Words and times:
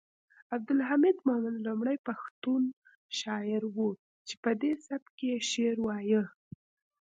عبدالحمید 0.55 1.17
مومند 1.27 1.57
لومړی 1.67 1.97
پښتون 2.07 2.61
شاعر 3.19 3.61
و 3.65 3.77
چې 4.27 4.35
پدې 4.43 4.71
سبک 4.87 5.15
یې 5.29 5.35
شعر 5.51 5.77
وایه 5.85 6.23